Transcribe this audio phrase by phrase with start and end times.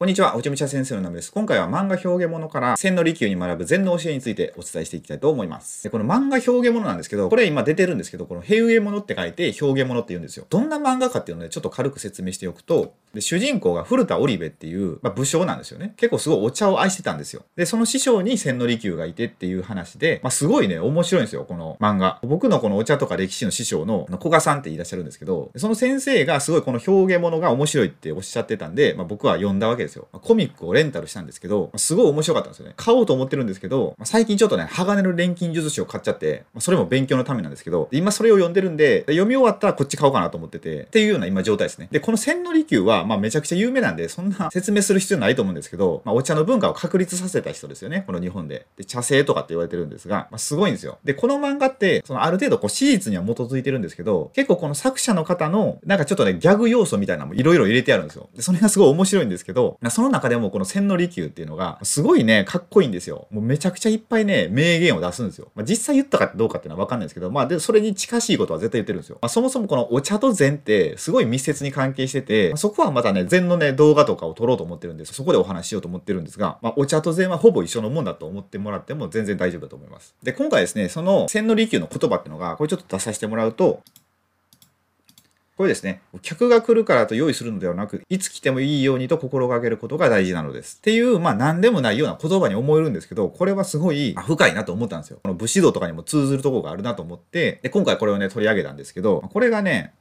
[0.00, 1.32] こんにちは、おちむちゃ先生のナムです。
[1.32, 5.82] 今回は漫画表現物から千の利休に学ぶ禅の教えについてお伝えしていきたいと思います。
[5.82, 10.46] でこの漫画表現物なんですけど、これ今出てるんですけど、この平上物って書いて表現物って言うんですよ。
[10.50, 15.94] どんな漫画かっていうのでちょっと軽く説明しておくと、で主人公が古田織部っていう、まあ、武将なんですよね。
[15.96, 17.42] 結構すごいお茶を愛してたんですよ。
[17.56, 22.20] で、その師匠に千の利休がいてっていう話で、まあ、すごいね、面白いんですよ、この漫画。
[22.22, 30.08] 僕のこのお茶とか歴史の師匠の古賀さんっていらっしゃるんですけど、その先生がすごいこの表現物が面白いっておっしゃってたんで、まあ、僕は読んだわけですよ。
[30.12, 32.74] コミックをレンタルしたんですけど、すごい面白かったんですよね。
[32.76, 41.88] 買おうと思ってるんですけど、最近ちょっとね、鋼の錬金術師を買っちゃって、それも勉強のためなんですけど、今それを読んでるんで、読み終わったらこっち買おうかなと思ってて、っていうような今状態ですね。
[41.90, 48.66] で、この千利休は、まあめちゃくちゃ有名なんで、そんな 説明する必要ないと思うんですけど、まあお茶の文化を確立させた人ですよね、この日本で。
[48.76, 50.98] で、茶聖とかって言われてるんですが、まあすごいんですよ。
[51.04, 58.28] で、この漫画って、そのある程度こう史実には基づいてるんですけど、結構この作者の方の、なんかちょっとね、ギャグ要素みたいなのもいろいろ入れてあるんですよ。
[58.34, 63.28] で、それがすごい面白いんですけど、その中でもこの千利休っていうのが、すごいね、かっこいいんですよ。
[63.30, 65.52] もうめちゃくちゃいっぱいね、名言を出すんですよ。
[65.54, 69.18] まあ、実際言ったかどうかっていうのはわかんないですけど、まあ、で、それに近しいことは絶対言ってるんですよ。
[69.22, 75.14] まあ、そもそもこのお茶と禅ってすごい密接に関係してて、まあ、そこはまたね、禅のね、動画とかを撮ろうと思ってるんです。
[75.14, 80.14] そこでお話ししようと思ってるんですが、まあ、お茶と禅はほぼ一緒のもんだと思ってもらっても全然大丈夫だと思います。
[80.24, 83.82] で、今回ですね、その千利休の言葉っていうのが、これちょっと出させてもらうと、
[85.58, 90.76] これですね、客が来るからと用意するのではなく、いつ来てもいいようにと心がけることが大事なのです。
[90.78, 95.18] っていう、まあ何でもないような言葉に思えるんですけど、これはすごい深いなと思ったんですよ。
[95.20, 99.94] この武士道とかにも通ずるところがあるなと思って、で、今回これをね、取り上げたんですけど、これがね、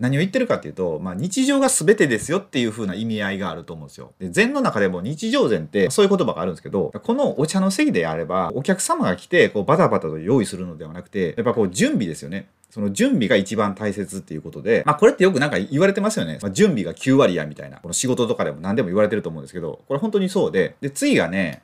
[0.00, 4.12] 何を言ってるかっていうと、まあ、日常が全てですよっていう風な意味合いがあると思うんですよ。
[4.18, 12.48] で禅の中でも日常禅ってそういう言葉があるんですけど、このお茶の席であれば、お客様が来てこうバタバタと用意するのではなくて、やっぱこう準備ですよね。
[12.70, 16.38] その準備が一番大切っていうことで、まあこれってよくなんか言われてますよね。
[16.40, 17.78] まあ、準備が9割やみたいな。
[17.78, 21.60] この仕事とかでも何でも言われてると思うんですけど、これ本当にそうで、で、次がね、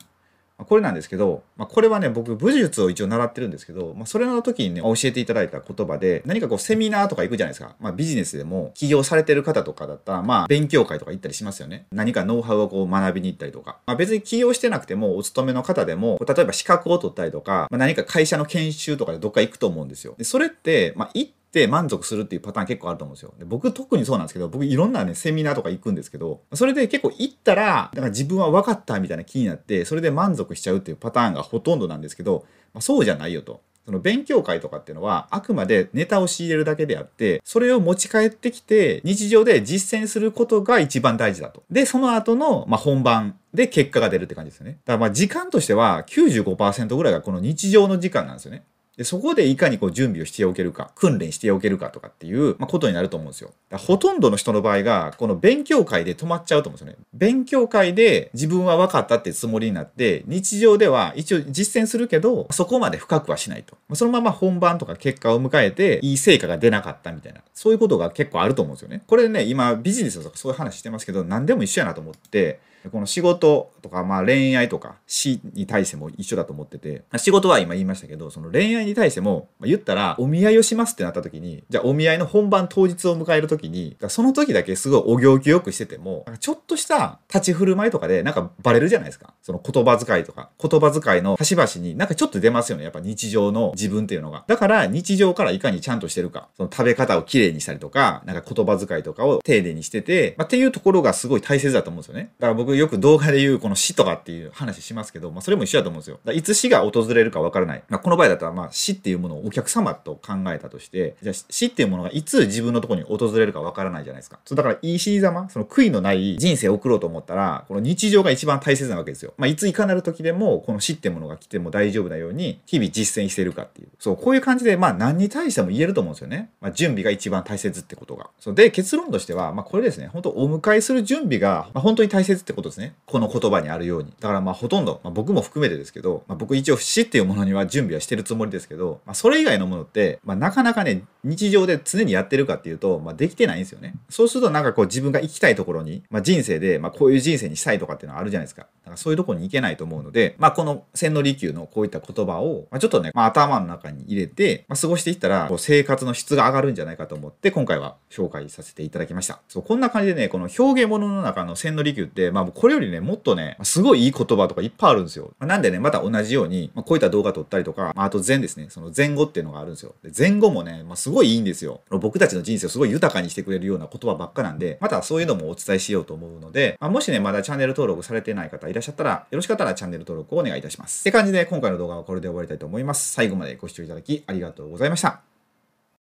[0.64, 7.76] これなんですけど、まあ、これはね、僕、武術を一応習ってるんですけど、まあ、それの時にね、教えていただいた言葉で、何かこう、セミナーとか行くじゃないですか。
[7.78, 11.86] まあ、ビジネスでも、起業されてる方とかだったら、まあ、勉強会とか行ったりしますよね。
[11.92, 13.78] 何かノウハウをこう、学びに行ったりとか。
[13.86, 20.14] まあ、別に起業してなくても、お勤めの方でも、例えば資格を取ったりとか、まあ、何か会社の研修とかでどっか行くと思うんですよ。
[20.16, 23.34] で、それって、まあ、行って満足するっていうパターン結構あると思うんですよ。
[23.38, 33.60] で僕特にそうなんですけど、僕いろんなね、セミナーとか行くんですけど、それで結構行ったら、だか自分は分かったみたいな気になって、それで満足しちゃうっていうパターンがほとんどなんですけど、まあ、そうじゃないよと。
[33.86, 41.62] その勉強会とかっていうのはあくまでネタを仕入れるだけであって、それを持ち帰ってきて日常で実践することが一番大事だと。
[41.70, 44.72] で、その後の、ま、本番で結果が出るって感じですよね。
[44.84, 48.64] だからまあ時間としては95%ぐらいがこの日常の時間なんですよね。
[48.96, 53.52] で、そこでいかにこう準備をしておけるか、訓練しておけるかとかっていう、まあ、ことになると思うんですよ。
[53.72, 57.04] ほとんどの人の場合が、この勉強会で止まっちゃうと思うんですよね。
[57.12, 63.76] 勉強会で自分は分かったってつもりになって、日常では一応実践するけど、そこまで深くはしないと。
[63.94, 69.02] そのまま本番とか結果を迎えて、いい成果が出なかったみたいな、そういうことが結構あると思うんですよね。
[69.06, 89.34] これね、今ビジネスとかそういう話してますけど、何でも一緒やなと思って、この仕事とか、まあ恋愛とか死に対しても一緒だと思ってて、仕事は今言いましたけど、その恋愛に対しても、まあ、言ったらお見合いをしますってなった時に、じゃあお見合いの本番当日を迎える時に、その時だけすごいお行儀よくしてても、ちょっとした立ち振る舞いとかでなんかバレるじゃないですか。
[89.42, 92.84] その言葉遣いとか、言葉遣いの端々になんかちょっと出ますよね。
[92.84, 94.44] やっぱ日常の自分っていうのが。
[94.46, 102.32] だから日常からいかにちゃんとしてるか、その食べ方をきれいにしたりとか、なんか言葉遣いとかを丁寧にしてて、まあ、っていうところがすごい大切だと思うんですよね。
[102.38, 106.18] だから僕よく動画で言うこの死とかっていう話しますけど、まあ、それも一緒だと思うんですよ。
[106.32, 107.82] いつ死が訪れるかわからない。
[107.88, 114.38] まあ、この場合だったら、まあ、死っていうものをお客様と考えたとして、じゃ死っていうものがいつ自分のとこに訪れるかわからないじゃないですか。
[114.44, 119.34] そうだから、いい死様、その悔いのない人生を送ろうと思ったら、この日常が一番大切なわけですよ。
[119.36, 123.88] まあ、いついかなる時でも、この死っていうものが来ても大丈夫なように、日々実践してるかっていう。
[123.98, 126.50] そう、こういう感じで、まあ、何に対しても言えると思うんですよね。
[126.60, 128.30] まあ、準備が一番大切ってことが。
[128.40, 130.08] そうで、結論としては、まあ、これですね。
[130.08, 132.94] 本当お迎えする準備が、まあ、本当に大切ってことですね。
[133.06, 134.12] この言葉にあるように。
[134.20, 143.94] だからまあほとんど、まあ、僕も含めてですけど、まあ、僕一応死っていうものには準備はしてるつもりですけど、まあ、それ以外のものって、まあ、なかなかね、日常で常にやってるかっていうと、まあ、できてないんですよね。
[144.08, 148.62] そうするとなんかこう自分が生きたいところに、まあ、人生で、まあ、こういう人生にしたいとかっていうのはあるじゃないですか。
[148.62, 159.40] だからそういうところに行けないと思うので、まあ、この千利休のこういった言葉を、まあ、ちょっとね、まあ、頭の中に入れて、まあ、過ごしていったら、こう生活の質が上がるんじゃないかと思って、今回は紹介させていただきました。
[159.48, 165.32] そう、こんな感じでね、この表現物の中の千利休って、ま、あ、これよりね、もっとね、すごいいい言葉とかいっぱいあるんですよ。
[165.40, 169.94] なんでね、また同じように、まあ、こういった動画撮ったりとか、まあ、あと前ですね、その前後っていうのがあるんですよ。
[170.02, 171.80] で前後もね、まあ、すごいいいんですよ。
[171.90, 181.00] 僕たちの人生をすごい豊かにしてくれるような言葉ばっかなんで、またそういうのもお伝えしようと思うので、まあ、もしね、まだチャンネル登録されてない方いらっしゃったら、よろしかったらチャンネル登録をお願いいたします。
[181.00, 183.12] って感じで、今回の動画はこれで終わりたいと思います。
[183.12, 185.35] 最後までご視聴いただきありがとうございました。